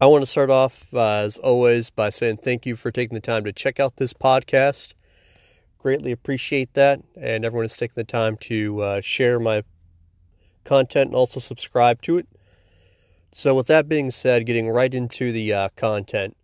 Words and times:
I 0.00 0.06
want 0.06 0.22
to 0.22 0.26
start 0.26 0.48
off, 0.48 0.94
uh, 0.94 1.24
as 1.24 1.38
always, 1.38 1.90
by 1.90 2.10
saying 2.10 2.36
thank 2.36 2.64
you 2.64 2.76
for 2.76 2.92
taking 2.92 3.16
the 3.16 3.20
time 3.20 3.42
to 3.42 3.52
check 3.52 3.80
out 3.80 3.96
this 3.96 4.12
podcast. 4.12 4.94
Greatly 5.76 6.12
appreciate 6.12 6.72
that, 6.74 7.00
and 7.20 7.44
everyone 7.44 7.64
is 7.66 7.76
taking 7.76 7.96
the 7.96 8.04
time 8.04 8.36
to 8.42 8.80
uh, 8.80 9.00
share 9.00 9.40
my 9.40 9.64
content 10.62 11.08
and 11.08 11.16
also 11.16 11.40
subscribe 11.40 12.00
to 12.02 12.16
it. 12.16 12.28
So, 13.32 13.56
with 13.56 13.66
that 13.66 13.88
being 13.88 14.12
said, 14.12 14.46
getting 14.46 14.68
right 14.68 14.94
into 14.94 15.32
the 15.32 15.52
uh, 15.52 15.68
content, 15.74 16.36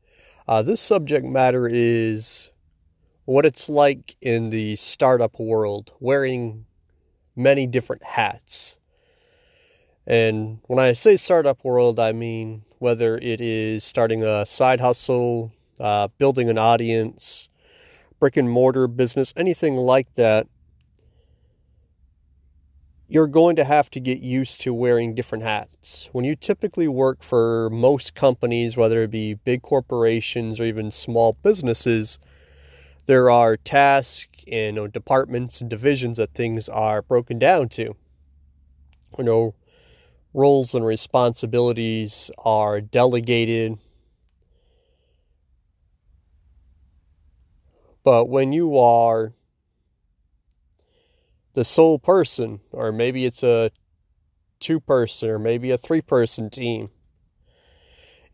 uh, 0.48 0.62
this 0.62 0.80
subject 0.80 1.25
matter 1.25 1.68
is 1.71 2.50
what 3.25 3.46
it's 3.46 3.68
like 3.68 4.16
in 4.21 4.50
the 4.50 4.75
startup 4.75 5.39
world, 5.39 5.93
wearing 6.00 6.66
many 7.36 7.68
different 7.68 8.02
hats. 8.02 8.80
And 10.09 10.59
when 10.66 10.80
I 10.80 10.93
say 10.93 11.16
startup 11.16 11.64
world, 11.64 12.00
I 12.00 12.11
mean 12.11 12.64
whether 12.85 13.16
it 13.23 13.41
is 13.41 13.82
starting 13.82 14.23
a 14.23 14.45
side 14.45 14.79
hustle, 14.79 15.51
uh, 15.80 16.06
building 16.19 16.51
an 16.51 16.59
audience, 16.59 17.48
brick 18.20 18.37
and 18.37 18.51
mortar 18.51 18.87
business, 18.87 19.33
anything 19.38 19.74
like 19.74 20.07
that. 20.16 20.47
You're 23.09 23.27
going 23.27 23.57
to 23.57 23.65
have 23.65 23.88
to 23.93 24.01
get 24.01 24.19
used 24.19 24.60
to 24.60 24.74
wearing 24.74 25.15
different 25.15 25.45
hats. 25.45 26.10
When 26.12 26.27
you 26.27 26.37
typically 26.37 26.87
work 26.87 27.23
for 27.23 27.70
most 27.70 28.15
companies, 28.15 28.77
whether 28.77 29.02
it 29.02 29.10
be 29.10 29.32
big 29.32 29.62
corporations 29.62 30.60
or 30.60 30.65
even 30.65 30.91
small 30.91 31.38
businesses, 31.43 32.19
there 33.07 33.30
are 33.30 33.57
tasks 33.57 34.45
and 34.46 34.77
you 34.77 34.82
know, 34.82 34.87
departments 34.88 35.62
and 35.62 35.71
divisions 35.71 36.19
that 36.19 36.35
things 36.35 36.69
are 36.69 37.01
broken 37.01 37.38
down 37.38 37.71
to. 37.71 37.96
You 39.16 39.24
know, 39.24 39.55
roles 40.34 40.74
and 40.74 40.84
responsibilities 40.84 42.30
are 42.38 42.80
delegated. 42.80 43.79
But 48.02 48.29
when 48.29 48.52
you 48.52 48.77
are 48.77 49.32
the 51.55 51.65
sole 51.65 51.99
person, 51.99 52.60
or 52.73 52.93
maybe 52.93 53.24
it's 53.24 53.43
a 53.43 53.71
two 54.60 54.80
person, 54.80 55.30
or 55.30 55.38
maybe 55.38 55.71
a 55.71 55.79
three 55.79 56.02
person 56.02 56.51
team, 56.51 56.90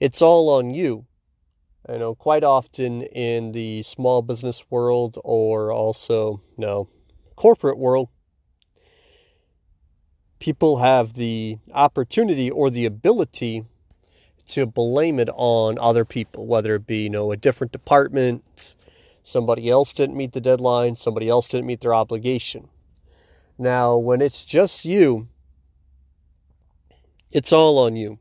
it's 0.01 0.23
all 0.23 0.49
on 0.49 0.71
you. 0.71 1.07
I 1.89 1.99
know 1.99 2.15
quite 2.15 2.45
often 2.45 3.03
in 3.03 3.53
the 3.53 3.83
small 3.83 4.23
business 4.23 4.65
world 4.71 5.19
or 5.23 5.73
also, 5.73 6.41
you 6.57 6.65
know, 6.67 6.89
corporate 7.37 7.79
world, 7.79 8.09
people 10.41 10.79
have 10.79 11.15
the 11.15 11.59
opportunity 11.73 12.51
or 12.51 12.71
the 12.71 12.87
ability 12.87 13.65
to 14.49 14.67
blame 14.67 15.21
it 15.21 15.29
on 15.35 15.79
other 15.79 16.05
people, 16.05 16.47
whether 16.47 16.75
it 16.75 16.87
be, 16.87 17.05
you 17.05 17.11
know, 17.11 17.31
a 17.31 17.37
different 17.37 17.73
department, 17.73 18.75
somebody 19.23 19.71
else 19.71 19.93
didn't 19.93 20.17
meet 20.17 20.33
the 20.33 20.41
deadline, 20.41 20.97
somebody 20.97 21.29
else 21.29 21.47
didn't 21.47 21.67
meet 21.67 21.83
their 21.83 21.95
obligation. 21.95 22.69
Now, 23.59 23.97
when 23.97 24.21
it's 24.21 24.45
just 24.45 24.85
you, 24.85 25.29
it's 27.31 27.53
all 27.53 27.79
on 27.79 27.95
you. 27.95 28.19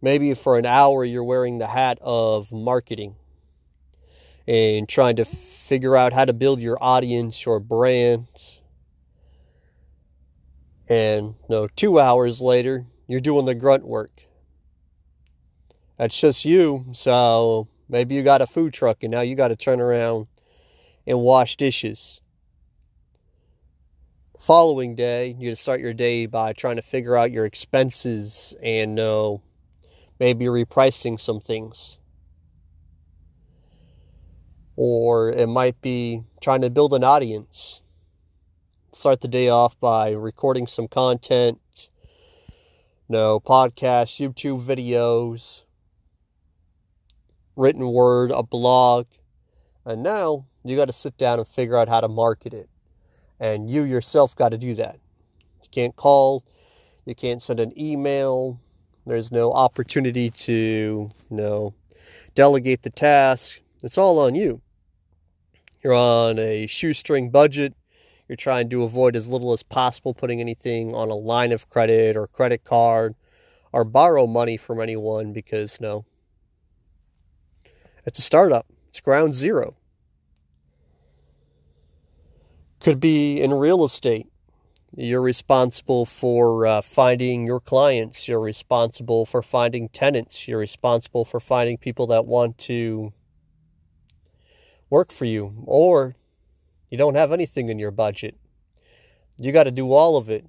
Maybe 0.00 0.34
for 0.34 0.58
an 0.58 0.66
hour 0.66 1.04
you're 1.04 1.24
wearing 1.24 1.58
the 1.58 1.66
hat 1.66 1.98
of 2.02 2.52
marketing 2.52 3.16
and 4.46 4.88
trying 4.88 5.16
to 5.16 5.24
figure 5.24 5.96
out 5.96 6.12
how 6.12 6.24
to 6.26 6.32
build 6.32 6.60
your 6.60 6.78
audience, 6.80 7.44
your 7.44 7.58
brand, 7.58 8.26
and 10.88 11.26
you 11.26 11.34
know, 11.48 11.68
two 11.68 11.98
hours 11.98 12.40
later, 12.40 12.86
you're 13.08 13.20
doing 13.20 13.46
the 13.46 13.54
grunt 13.54 13.86
work. 13.86 14.22
That's 15.98 16.18
just 16.18 16.44
you. 16.44 16.86
So 16.92 17.68
maybe 17.88 18.14
you 18.14 18.22
got 18.22 18.42
a 18.42 18.46
food 18.46 18.72
truck 18.72 19.02
and 19.02 19.10
now 19.10 19.22
you 19.22 19.34
got 19.34 19.48
to 19.48 19.56
turn 19.56 19.80
around 19.80 20.26
and 21.06 21.20
wash 21.20 21.56
dishes. 21.56 22.20
following 24.38 24.94
day, 24.94 25.34
you 25.38 25.54
start 25.56 25.80
your 25.80 25.94
day 25.94 26.26
by 26.26 26.52
trying 26.52 26.76
to 26.76 26.82
figure 26.82 27.16
out 27.16 27.32
your 27.32 27.46
expenses 27.46 28.54
and 28.62 28.94
know 28.94 29.42
maybe 30.20 30.44
repricing 30.44 31.18
some 31.20 31.40
things. 31.40 31.98
Or 34.76 35.30
it 35.30 35.48
might 35.48 35.80
be 35.80 36.22
trying 36.40 36.60
to 36.60 36.70
build 36.70 36.92
an 36.92 37.02
audience 37.02 37.82
start 38.96 39.20
the 39.20 39.28
day 39.28 39.50
off 39.50 39.78
by 39.78 40.10
recording 40.10 40.66
some 40.66 40.88
content, 40.88 41.60
you 41.76 43.10
know, 43.10 43.38
podcasts, 43.38 44.18
YouTube 44.18 44.64
videos, 44.64 45.64
written 47.56 47.92
word, 47.92 48.30
a 48.30 48.42
blog. 48.42 49.06
And 49.84 50.02
now 50.02 50.46
you 50.64 50.76
got 50.76 50.86
to 50.86 50.92
sit 50.92 51.18
down 51.18 51.38
and 51.38 51.46
figure 51.46 51.76
out 51.76 51.90
how 51.90 52.00
to 52.00 52.08
market 52.08 52.54
it. 52.54 52.70
And 53.38 53.68
you 53.68 53.82
yourself 53.82 54.34
got 54.34 54.48
to 54.48 54.58
do 54.58 54.74
that. 54.76 54.98
You 55.62 55.68
can't 55.70 55.94
call, 55.94 56.42
you 57.04 57.14
can't 57.14 57.42
send 57.42 57.60
an 57.60 57.78
email. 57.78 58.58
There's 59.04 59.30
no 59.30 59.52
opportunity 59.52 60.30
to, 60.30 60.52
you 60.52 61.36
know, 61.36 61.74
delegate 62.34 62.82
the 62.82 62.90
task. 62.90 63.60
It's 63.82 63.98
all 63.98 64.18
on 64.20 64.34
you. 64.34 64.62
You're 65.84 65.94
on 65.94 66.38
a 66.38 66.66
shoestring 66.66 67.30
budget 67.30 67.74
you're 68.28 68.36
trying 68.36 68.68
to 68.70 68.82
avoid 68.82 69.14
as 69.14 69.28
little 69.28 69.52
as 69.52 69.62
possible 69.62 70.14
putting 70.14 70.40
anything 70.40 70.94
on 70.94 71.10
a 71.10 71.14
line 71.14 71.52
of 71.52 71.68
credit 71.68 72.16
or 72.16 72.26
credit 72.26 72.64
card 72.64 73.14
or 73.72 73.84
borrow 73.84 74.26
money 74.26 74.56
from 74.56 74.80
anyone 74.80 75.32
because 75.32 75.80
no. 75.80 76.04
It's 78.04 78.18
a 78.18 78.22
startup. 78.22 78.66
It's 78.88 79.00
ground 79.00 79.34
zero. 79.34 79.76
Could 82.80 83.00
be 83.00 83.40
in 83.40 83.52
real 83.52 83.84
estate. 83.84 84.28
You're 84.96 85.22
responsible 85.22 86.06
for 86.06 86.66
uh, 86.66 86.80
finding 86.80 87.46
your 87.46 87.60
clients. 87.60 88.28
You're 88.28 88.40
responsible 88.40 89.26
for 89.26 89.42
finding 89.42 89.88
tenants. 89.88 90.48
You're 90.48 90.60
responsible 90.60 91.24
for 91.24 91.40
finding 91.40 91.76
people 91.76 92.06
that 92.06 92.24
want 92.24 92.56
to 92.58 93.12
work 94.88 95.12
for 95.12 95.24
you. 95.26 95.52
Or 95.66 96.16
you 96.90 96.98
don't 96.98 97.14
have 97.14 97.32
anything 97.32 97.68
in 97.68 97.78
your 97.78 97.90
budget. 97.90 98.36
You 99.38 99.52
got 99.52 99.64
to 99.64 99.70
do 99.70 99.92
all 99.92 100.16
of 100.16 100.30
it. 100.30 100.46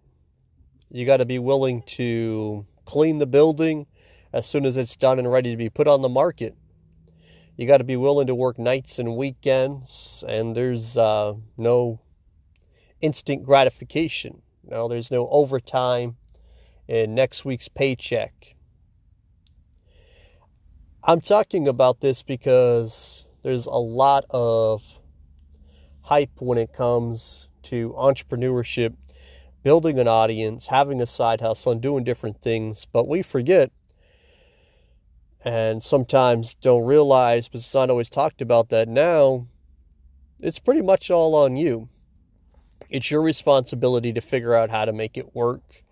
You 0.89 1.05
got 1.05 1.17
to 1.17 1.25
be 1.25 1.39
willing 1.39 1.81
to 1.83 2.65
clean 2.85 3.17
the 3.17 3.25
building 3.25 3.87
as 4.31 4.45
soon 4.45 4.65
as 4.65 4.77
it's 4.77 4.95
done 4.95 5.19
and 5.19 5.29
ready 5.29 5.51
to 5.51 5.57
be 5.57 5.69
put 5.69 5.87
on 5.87 6.01
the 6.01 6.09
market. 6.09 6.55
You 7.57 7.65
got 7.67 7.77
to 7.77 7.83
be 7.83 7.97
willing 7.97 8.27
to 8.27 8.35
work 8.35 8.59
nights 8.59 8.99
and 8.99 9.17
weekends, 9.17 10.23
and 10.27 10.55
there's 10.55 10.95
uh, 10.95 11.33
no 11.57 11.99
instant 13.01 13.43
gratification. 13.43 14.41
No, 14.63 14.87
there's 14.87 15.09
no 15.09 15.27
overtime 15.27 16.17
in 16.87 17.15
next 17.15 17.45
week's 17.45 17.67
paycheck. 17.67 18.55
I'm 21.03 21.21
talking 21.21 21.67
about 21.67 22.01
this 22.01 22.21
because 22.21 23.25
there's 23.41 23.65
a 23.65 23.71
lot 23.71 24.25
of 24.29 24.83
hype 26.07 26.39
when 26.39 26.57
it 26.57 26.73
comes 26.73 27.49
to 27.63 27.93
entrepreneurship, 27.97 28.95
building 29.61 29.99
an 29.99 30.07
audience, 30.07 30.67
having 30.67 31.01
a 31.01 31.05
side 31.05 31.41
hustle, 31.41 31.73
and 31.73 31.81
doing 31.81 32.05
different 32.05 32.41
things. 32.41 32.85
But 32.85 33.09
we 33.09 33.21
forget 33.21 33.71
and 35.43 35.83
sometimes 35.83 36.53
don't 36.55 36.85
realize, 36.85 37.49
but 37.49 37.59
it's 37.59 37.73
not 37.73 37.89
always 37.89 38.09
talked 38.09 38.41
about 38.41 38.69
that 38.69 38.87
now. 38.87 39.47
It's 40.39 40.59
pretty 40.59 40.81
much 40.81 41.11
all 41.11 41.35
on 41.35 41.57
you. 41.57 41.89
It's 42.89 43.11
your 43.11 43.21
responsibility 43.21 44.13
to 44.13 44.21
figure 44.21 44.55
out 44.55 44.69
how 44.69 44.85
to 44.85 44.93
make 44.93 45.17
it 45.17 45.35
work. 45.35 45.83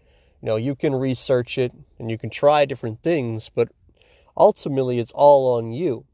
You 0.42 0.48
know, 0.48 0.56
you 0.56 0.76
can 0.76 0.96
research 0.96 1.58
it 1.58 1.74
and 2.00 2.10
you 2.10 2.18
can 2.18 2.30
try 2.30 2.64
different 2.64 3.04
things, 3.04 3.50
but 3.54 3.68
ultimately 4.38 5.00
it's 5.00 5.12
all 5.12 5.58
on 5.58 5.74
you. 5.74 6.06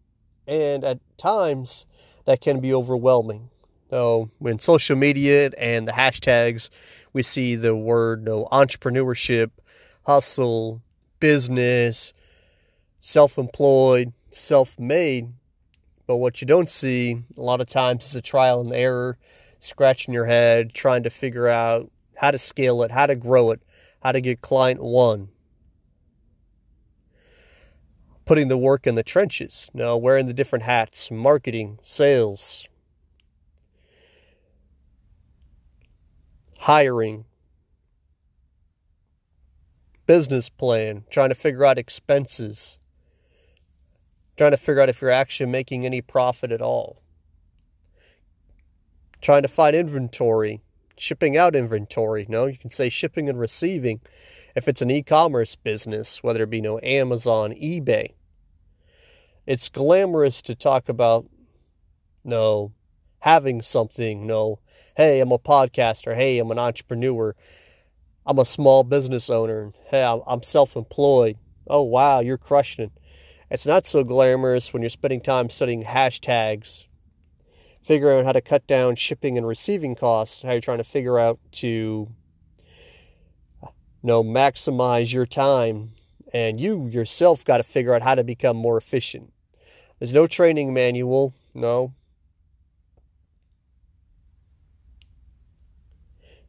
And 0.48 0.84
at 0.84 1.00
times 1.20 1.86
that 2.26 2.42
can 2.42 2.62
be 2.62 2.74
overwhelming. 2.74 3.51
So 3.92 4.30
when 4.40 4.58
social 4.58 4.96
media 4.96 5.52
and 5.58 5.86
the 5.86 5.92
hashtags, 5.92 6.70
we 7.12 7.24
see 7.24 7.58
the 7.58 7.76
word 7.76 8.22
you 8.22 8.26
know, 8.26 8.48
entrepreneurship, 8.50 9.52
hustle, 10.04 10.82
business, 11.20 12.14
self-employed, 13.02 14.14
self-made. 14.30 15.34
But 16.08 16.18
what 16.18 16.40
you 16.40 16.48
don't 16.48 16.70
see 16.70 17.22
a 17.38 17.42
lot 17.42 17.60
of 17.60 17.68
times 17.68 18.06
is 18.06 18.16
a 18.16 18.22
trial 18.22 18.62
and 18.62 18.74
error, 18.74 19.18
scratching 19.60 20.14
your 20.14 20.26
head, 20.26 20.74
trying 20.74 21.04
to 21.04 21.10
figure 21.10 21.50
out 21.50 21.92
how 22.16 22.32
to 22.32 22.38
scale 22.38 22.84
it, 22.84 22.92
how 22.92 23.08
to 23.08 23.16
grow 23.16 23.52
it, 23.52 23.62
how 24.02 24.14
to 24.14 24.22
get 24.22 24.40
client 24.40 24.82
one. 24.82 25.28
Putting 28.24 28.48
the 28.48 28.58
work 28.58 28.88
in 28.88 28.96
the 28.96 29.04
trenches, 29.04 29.70
you 29.74 29.82
know, 29.82 29.98
wearing 29.98 30.28
the 30.28 30.34
different 30.34 30.64
hats, 30.64 31.12
marketing, 31.12 31.78
sales, 31.82 32.70
hiring, 36.62 37.26
business 40.06 40.48
plan, 40.48 41.04
trying 41.10 41.30
to 41.30 41.36
figure 41.36 41.66
out 41.66 41.80
expenses, 41.80 42.78
trying 44.38 44.52
to 44.52 44.58
figure 44.58 44.80
out 44.80 44.90
if 44.90 45.02
you're 45.02 45.10
actually 45.10 45.50
making 45.50 45.88
any 45.88 46.02
profit 46.02 46.52
at 46.52 46.62
all, 46.62 47.02
trying 49.22 49.42
to 49.42 49.48
find 49.48 49.76
inventory, 49.76 50.62
shipping 50.96 51.36
out 51.36 51.56
inventory. 51.56 52.28
No, 52.30 52.46
you 52.46 52.60
can 52.60 52.70
say 52.70 52.90
shipping 52.90 53.28
and 53.28 53.40
receiving 53.40 54.00
if 54.56 54.68
it's 54.68 54.84
an 54.84 54.92
e 54.92 55.02
commerce 55.02 55.56
business, 55.56 56.22
whether 56.22 56.44
it 56.44 56.52
be 56.52 56.58
you 56.58 56.64
know, 56.64 56.80
Amazon, 56.84 57.54
eBay. 57.54 58.14
It's 59.48 59.68
glamorous 59.68 60.44
to 60.44 60.54
talk 60.54 60.90
about 60.90 61.26
no 62.24 62.72
having 63.22 63.62
something, 63.62 64.28
no, 64.28 64.60
hey, 64.96 65.20
I'm 65.20 65.32
a 65.32 65.40
podcaster, 65.40 66.16
hey, 66.16 66.40
I'm 66.40 66.52
an 66.52 66.60
entrepreneur, 66.60 67.36
I'm 68.26 68.40
a 68.40 68.46
small 68.46 68.84
business 68.84 69.30
owner, 69.30 69.72
hey, 69.90 70.04
I'm 70.04 70.44
self 70.44 70.76
employed. 70.76 71.38
Oh, 71.68 71.84
wow, 71.84 72.20
you're 72.20 72.38
crushing 72.38 72.86
it. 72.86 72.92
It's 73.50 73.66
not 73.66 73.86
so 73.86 74.04
glamorous 74.04 74.74
when 74.74 74.82
you're 74.82 74.90
spending 74.90 75.22
time 75.22 75.50
studying 75.50 75.84
hashtags, 75.84 76.86
figuring 77.82 78.20
out 78.20 78.26
how 78.26 78.32
to 78.32 78.42
cut 78.42 78.66
down 78.68 78.96
shipping 78.96 79.38
and 79.38 79.48
receiving 79.48 79.96
costs, 79.96 80.42
how 80.42 80.52
you're 80.52 80.62
trying 80.62 80.78
to 80.80 80.84
figure 80.84 81.20
out 81.20 81.40
to 81.54 81.68
you 84.04 84.08
know, 84.08 84.24
maximize 84.24 85.14
your 85.14 85.26
time. 85.26 85.92
And 86.34 86.60
you 86.62 86.88
yourself 86.88 87.44
got 87.44 87.58
to 87.58 87.64
figure 87.64 87.94
out 87.94 88.02
how 88.02 88.16
to 88.16 88.24
become 88.24 88.56
more 88.56 88.78
efficient. 88.78 89.34
There's 90.00 90.14
no 90.14 90.28
training 90.28 90.74
manual, 90.74 91.34
no. 91.54 91.94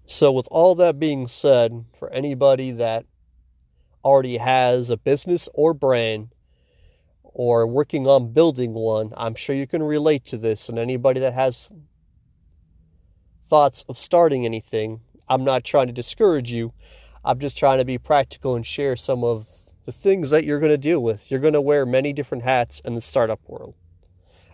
So, 0.07 0.33
with 0.33 0.49
all 0.51 0.75
that 0.77 0.99
being 0.99 1.29
said, 1.29 1.85
for 1.99 2.11
anybody 2.11 2.71
that 2.73 3.07
already 4.05 4.37
has 4.37 4.91
a 4.91 4.97
business 4.97 5.49
or 5.55 5.73
brand 5.75 6.35
or 7.23 7.67
working 7.67 8.07
on 8.07 8.33
building 8.33 8.75
one, 8.75 9.13
I'm 9.17 9.35
sure 9.35 9.55
you 9.55 9.67
can 9.67 9.83
relate 9.83 10.25
to 10.27 10.37
this. 10.37 10.69
And 10.69 10.79
anybody 10.79 11.21
that 11.21 11.35
has 11.35 11.71
thoughts 13.49 13.85
of 13.89 13.99
starting 13.99 14.45
anything, 14.45 15.01
I'm 15.29 15.45
not 15.45 15.65
trying 15.65 15.87
to 15.87 15.93
discourage 15.93 16.51
you. 16.51 16.73
I'm 17.25 17.39
just 17.39 17.57
trying 17.57 17.79
to 17.79 17.85
be 17.85 17.99
practical 17.99 18.57
and 18.57 18.67
share 18.67 18.97
some 18.97 19.23
of 19.23 19.47
the 19.85 19.93
things 19.93 20.31
that 20.31 20.45
you're 20.45 20.59
going 20.59 20.73
to 20.73 20.79
deal 20.79 21.03
with. 21.03 21.31
You're 21.31 21.41
going 21.41 21.53
to 21.55 21.61
wear 21.61 21.87
many 21.87 22.13
different 22.13 22.45
hats 22.45 22.81
in 22.85 22.95
the 22.95 23.01
startup 23.01 23.41
world. 23.47 23.75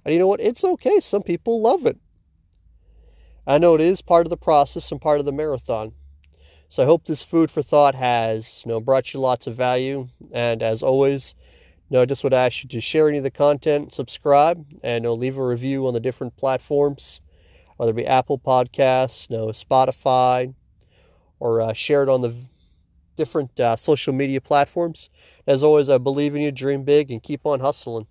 And 0.04 0.12
you 0.12 0.18
know 0.18 0.26
what? 0.26 0.40
It's 0.40 0.64
okay. 0.64 1.00
Some 1.00 1.22
people 1.22 1.60
love 1.60 1.86
it. 1.86 1.98
I 3.48 3.56
know 3.56 3.74
it 3.74 3.80
is 3.80 4.02
part 4.02 4.26
of 4.26 4.30
the 4.30 4.36
process 4.36 4.92
and 4.92 5.00
part 5.00 5.20
of 5.20 5.24
the 5.24 5.32
marathon. 5.32 5.92
So 6.68 6.82
I 6.82 6.86
hope 6.86 7.06
this 7.06 7.22
food 7.22 7.50
for 7.50 7.62
thought 7.62 7.94
has, 7.94 8.62
you 8.62 8.68
know, 8.68 8.78
brought 8.78 9.14
you 9.14 9.20
lots 9.20 9.46
of 9.46 9.56
value. 9.56 10.08
And 10.32 10.62
as 10.62 10.82
always, 10.82 11.34
you 11.88 11.94
know, 11.94 12.02
I 12.02 12.04
just 12.04 12.22
would 12.24 12.34
ask 12.34 12.62
you 12.62 12.68
to 12.68 12.80
share 12.82 13.08
any 13.08 13.16
of 13.16 13.24
the 13.24 13.30
content, 13.30 13.94
subscribe, 13.94 14.66
and 14.82 15.02
you 15.02 15.08
know, 15.08 15.14
leave 15.14 15.38
a 15.38 15.42
review 15.42 15.86
on 15.86 15.94
the 15.94 16.00
different 16.00 16.36
platforms, 16.36 17.22
whether 17.78 17.92
it 17.92 17.96
be 17.96 18.06
Apple 18.06 18.38
Podcasts, 18.38 19.30
you 19.30 19.38
know, 19.38 19.46
Spotify, 19.46 20.52
or 21.40 21.62
uh, 21.62 21.72
share 21.72 22.02
it 22.02 22.10
on 22.10 22.20
the 22.20 22.34
different 23.16 23.58
uh, 23.58 23.76
social 23.76 24.12
media 24.12 24.42
platforms. 24.42 25.08
As 25.46 25.62
always, 25.62 25.88
I 25.88 25.96
believe 25.96 26.34
in 26.34 26.42
you, 26.42 26.52
dream 26.52 26.84
big, 26.84 27.10
and 27.10 27.22
keep 27.22 27.46
on 27.46 27.60
hustling. 27.60 28.08